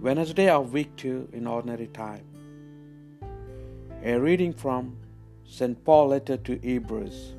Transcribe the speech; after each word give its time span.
Wednesday 0.00 0.48
of 0.48 0.72
week 0.72 0.94
2 0.94 1.30
in 1.32 1.44
ordinary 1.52 1.88
time. 1.88 2.24
A 4.04 4.16
reading 4.16 4.52
from 4.52 4.96
St. 5.44 5.84
Paul 5.84 6.10
letter 6.10 6.36
to 6.36 6.56
Hebrews. 6.62 7.34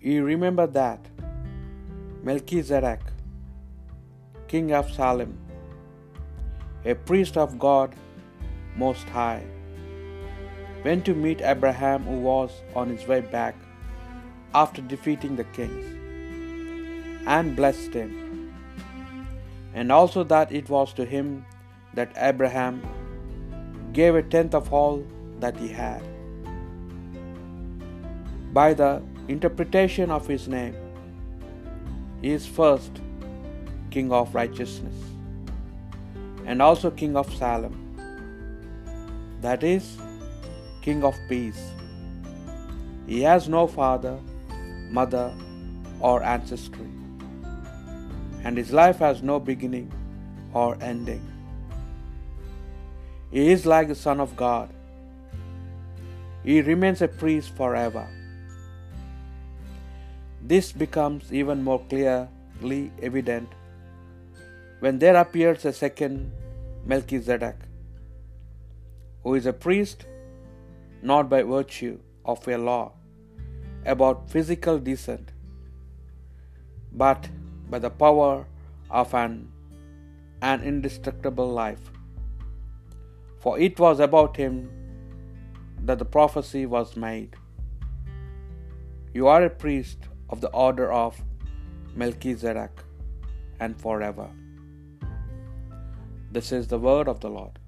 You 0.00 0.24
remember 0.24 0.66
that 0.66 1.06
Melchizedek, 2.24 3.02
king 4.48 4.72
of 4.72 4.90
Salem, 4.90 5.38
a 6.84 6.96
priest 6.96 7.36
of 7.36 7.56
God 7.56 7.94
Most 8.74 9.08
High, 9.10 9.44
went 10.84 11.04
to 11.04 11.14
meet 11.14 11.40
Abraham 11.40 12.02
who 12.02 12.18
was 12.18 12.50
on 12.74 12.88
his 12.88 13.06
way 13.06 13.20
back 13.20 13.54
after 14.52 14.82
defeating 14.82 15.36
the 15.36 15.44
kings, 15.44 15.86
and 17.28 17.54
blessed 17.54 17.94
him 17.94 18.23
and 19.74 19.90
also 19.90 20.22
that 20.22 20.52
it 20.52 20.68
was 20.70 20.92
to 20.94 21.04
him 21.04 21.44
that 21.94 22.12
Abraham 22.16 22.82
gave 23.92 24.14
a 24.14 24.22
tenth 24.22 24.54
of 24.54 24.72
all 24.72 25.04
that 25.40 25.56
he 25.56 25.68
had. 25.68 26.02
By 28.52 28.72
the 28.72 29.02
interpretation 29.28 30.10
of 30.10 30.26
his 30.26 30.46
name, 30.48 30.76
he 32.22 32.30
is 32.30 32.46
first 32.46 33.00
King 33.90 34.12
of 34.12 34.34
righteousness 34.34 34.94
and 36.46 36.62
also 36.62 36.90
King 36.90 37.16
of 37.16 37.32
Salem, 37.34 37.74
that 39.40 39.64
is, 39.64 39.98
King 40.82 41.04
of 41.04 41.14
peace. 41.28 41.70
He 43.06 43.22
has 43.22 43.48
no 43.48 43.66
father, 43.66 44.18
mother, 44.90 45.34
or 46.00 46.22
ancestry 46.22 46.90
and 48.44 48.58
his 48.58 48.72
life 48.72 48.98
has 48.98 49.22
no 49.22 49.40
beginning 49.40 49.90
or 50.52 50.76
ending. 50.80 51.22
He 53.30 53.50
is 53.50 53.66
like 53.66 53.88
the 53.88 53.94
Son 53.94 54.20
of 54.20 54.36
God. 54.36 54.68
He 56.44 56.60
remains 56.60 57.02
a 57.02 57.08
priest 57.08 57.56
forever. 57.56 58.06
This 60.42 60.72
becomes 60.72 61.32
even 61.32 61.64
more 61.64 61.82
clearly 61.88 62.92
evident 63.02 63.48
when 64.80 64.98
there 64.98 65.16
appears 65.16 65.64
a 65.64 65.72
second 65.72 66.30
Melchizedek, 66.84 67.56
who 69.22 69.34
is 69.34 69.46
a 69.46 69.54
priest 69.54 70.04
not 71.02 71.30
by 71.30 71.42
virtue 71.42 71.98
of 72.24 72.46
a 72.46 72.58
law 72.58 72.92
about 73.86 74.28
physical 74.30 74.78
descent, 74.78 75.32
but 76.92 77.28
by 77.68 77.78
the 77.78 77.90
power 77.90 78.46
of 78.90 79.14
an, 79.14 79.50
an 80.42 80.62
indestructible 80.62 81.50
life. 81.50 81.90
For 83.38 83.58
it 83.58 83.78
was 83.78 84.00
about 84.00 84.36
him 84.36 84.70
that 85.80 85.98
the 85.98 86.04
prophecy 86.04 86.66
was 86.66 86.96
made. 86.96 87.36
You 89.12 89.26
are 89.28 89.44
a 89.44 89.50
priest 89.50 89.98
of 90.30 90.40
the 90.40 90.48
order 90.48 90.90
of 90.92 91.22
Melchizedek, 91.96 92.70
and 93.60 93.80
forever. 93.80 94.28
This 96.32 96.50
is 96.50 96.66
the 96.66 96.78
word 96.78 97.06
of 97.06 97.20
the 97.20 97.28
Lord. 97.28 97.58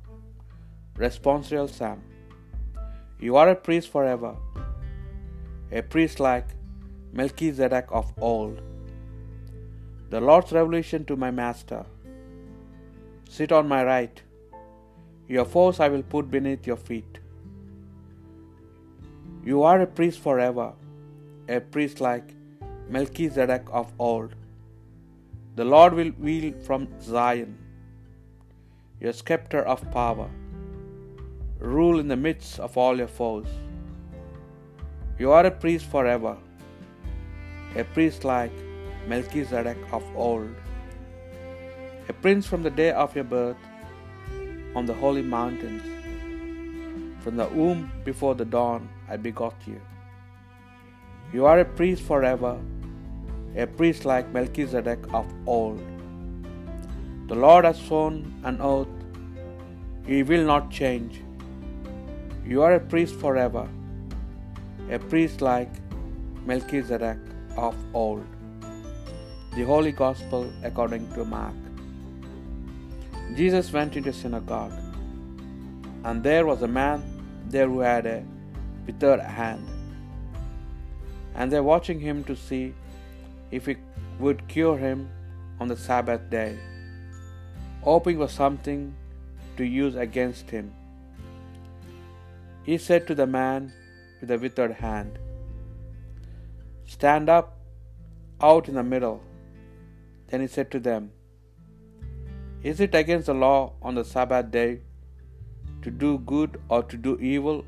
Responsorial 0.96 1.70
Psalm. 1.70 2.02
You 3.20 3.36
are 3.36 3.48
a 3.50 3.54
priest 3.54 3.88
forever, 3.88 4.34
a 5.70 5.82
priest 5.82 6.18
like 6.18 6.48
Melchizedek 7.12 7.86
of 7.90 8.12
old. 8.20 8.60
The 10.10 10.20
Lord's 10.20 10.52
revelation 10.52 11.04
to 11.06 11.16
my 11.16 11.30
master. 11.30 11.84
Sit 13.28 13.52
on 13.52 13.68
my 13.68 13.84
right. 13.84 14.22
Your 15.28 15.44
foes 15.44 15.80
I 15.80 15.88
will 15.88 16.02
put 16.02 16.30
beneath 16.30 16.66
your 16.66 16.76
feet. 16.76 17.18
You 19.44 19.62
are 19.62 19.80
a 19.80 19.86
priest 19.86 20.20
forever, 20.20 20.72
a 21.48 21.60
priest 21.60 22.00
like 22.00 22.34
Melchizedek 22.88 23.64
of 23.72 23.92
old. 23.98 24.34
The 25.56 25.64
Lord 25.64 25.94
will 25.94 26.12
wield 26.18 26.62
from 26.62 26.88
Zion 27.00 27.56
your 29.00 29.12
scepter 29.12 29.62
of 29.72 29.80
power, 29.90 30.28
rule 31.58 31.98
in 32.00 32.08
the 32.08 32.16
midst 32.16 32.58
of 32.58 32.76
all 32.78 32.96
your 32.96 33.12
foes. 33.18 33.46
You 35.18 35.32
are 35.32 35.44
a 35.46 35.50
priest 35.50 35.86
forever, 35.86 36.36
a 37.74 37.84
priest 37.84 38.24
like 38.24 38.52
Melchizedek 39.06 39.78
of 39.92 40.04
old, 40.16 40.54
a 42.08 42.12
prince 42.12 42.46
from 42.46 42.62
the 42.62 42.70
day 42.70 42.90
of 42.90 43.14
your 43.14 43.24
birth 43.24 43.56
on 44.74 44.86
the 44.86 44.94
holy 44.94 45.22
mountains. 45.22 45.82
From 47.22 47.36
the 47.36 47.46
womb 47.46 47.90
before 48.04 48.34
the 48.34 48.44
dawn 48.44 48.88
I 49.08 49.16
begot 49.16 49.54
you. 49.66 49.80
You 51.32 51.46
are 51.46 51.60
a 51.60 51.64
priest 51.64 52.02
forever, 52.02 52.58
a 53.56 53.66
priest 53.66 54.04
like 54.04 54.32
Melchizedek 54.32 55.00
of 55.12 55.26
old. 55.46 55.80
The 57.28 57.34
Lord 57.34 57.64
has 57.64 57.80
sworn 57.80 58.32
an 58.44 58.60
oath, 58.60 58.88
he 60.06 60.22
will 60.22 60.44
not 60.44 60.70
change. 60.70 61.22
You 62.44 62.62
are 62.62 62.74
a 62.74 62.80
priest 62.80 63.16
forever, 63.16 63.68
a 64.90 64.98
priest 64.98 65.40
like 65.40 65.70
Melchizedek 66.44 67.18
of 67.56 67.74
old. 67.92 68.24
The 69.56 69.64
Holy 69.64 69.90
Gospel 69.90 70.52
according 70.62 71.04
to 71.14 71.24
Mark. 71.24 71.54
Jesus 73.36 73.72
went 73.72 73.96
into 73.96 74.12
synagogue, 74.12 74.74
and 76.04 76.22
there 76.22 76.44
was 76.44 76.60
a 76.60 76.68
man 76.68 77.04
there 77.52 77.66
who 77.66 77.78
had 77.80 78.04
a 78.04 78.22
withered 78.86 79.20
hand. 79.20 79.66
And 81.34 81.50
they 81.50 81.58
were 81.58 81.70
watching 81.70 82.00
him 82.00 82.22
to 82.24 82.36
see 82.36 82.74
if 83.50 83.64
he 83.64 83.76
would 84.18 84.42
cure 84.46 84.76
him 84.76 85.08
on 85.58 85.68
the 85.68 85.78
Sabbath 85.84 86.28
day, 86.28 86.58
hoping 87.80 88.18
for 88.18 88.28
something 88.28 88.82
to 89.56 89.64
use 89.64 89.96
against 90.06 90.50
him. 90.50 90.68
He 92.68 92.76
said 92.88 93.06
to 93.06 93.16
the 93.22 93.30
man 93.38 93.72
with 94.20 94.28
the 94.28 94.38
withered 94.44 94.76
hand, 94.84 95.18
Stand 96.98 97.30
up 97.38 97.56
out 98.50 98.68
in 98.68 98.74
the 98.74 98.86
middle. 98.92 99.16
Then 100.28 100.40
he 100.40 100.46
said 100.46 100.70
to 100.72 100.80
them, 100.88 101.10
Is 102.62 102.80
it 102.80 102.94
against 102.94 103.26
the 103.26 103.34
law 103.34 103.74
on 103.80 103.94
the 103.94 104.04
Sabbath 104.04 104.50
day 104.50 104.80
to 105.82 105.90
do 105.90 106.18
good 106.18 106.60
or 106.68 106.82
to 106.82 106.96
do 106.96 107.12
evil, 107.34 107.64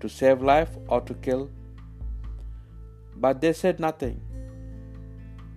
to 0.00 0.08
save 0.08 0.42
life 0.42 0.72
or 0.88 1.00
to 1.02 1.14
kill? 1.26 1.44
But 3.24 3.40
they 3.40 3.52
said 3.52 3.78
nothing. 3.88 4.16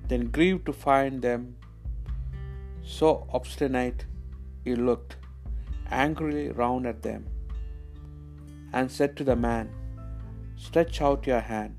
Then, 0.10 0.28
grieved 0.36 0.66
to 0.68 0.74
find 0.74 1.22
them 1.22 1.56
so 2.82 3.10
obstinate, 3.40 4.06
he 4.64 4.76
looked 4.76 5.18
angrily 5.92 6.46
round 6.62 6.88
at 6.92 7.04
them 7.04 7.28
and 8.74 8.96
said 8.96 9.16
to 9.18 9.24
the 9.24 9.36
man, 9.36 9.70
Stretch 10.56 11.02
out 11.02 11.28
your 11.32 11.44
hand. 11.52 11.76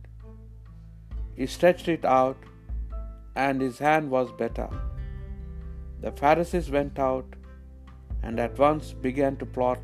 He 1.35 1.47
stretched 1.47 1.89
it 1.89 2.05
out, 2.05 2.37
and 3.35 3.61
his 3.61 3.79
hand 3.79 4.11
was 4.11 4.33
better. 4.33 4.69
The 6.01 6.13
Pharisees 6.13 6.71
went 6.71 6.99
out 6.99 7.27
and 8.23 8.39
at 8.41 8.59
once 8.59 8.93
began 8.93 9.37
to 9.39 9.47
plot 9.47 9.79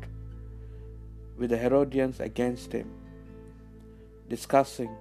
with 1.37 1.49
the 1.51 1.57
Herodians 1.57 2.19
against 2.19 2.71
him, 2.71 2.89
discussing 4.29 4.95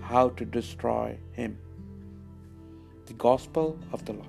how 0.00 0.30
to 0.30 0.44
destroy 0.44 1.18
him. 1.32 1.58
The 3.06 3.14
Gospel 3.14 3.78
of 3.92 4.04
the 4.04 4.12
Lord. 4.12 4.26